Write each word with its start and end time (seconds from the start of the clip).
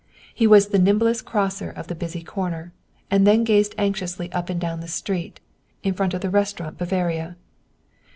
He 0.33 0.47
was 0.47 0.69
the 0.69 0.79
nimblest 0.79 1.25
crosser 1.25 1.69
of 1.69 1.85
the 1.85 1.93
busy 1.93 2.23
corner, 2.23 2.73
and 3.11 3.27
then 3.27 3.43
gazed 3.43 3.75
anxiously 3.77 4.31
up 4.31 4.49
and 4.49 4.59
down 4.59 4.79
the 4.79 4.87
street, 4.87 5.39
in 5.83 5.93
front 5.93 6.15
of 6.15 6.21
the 6.21 6.31
Restaurant 6.31 6.79
Bavaria. 6.79 7.35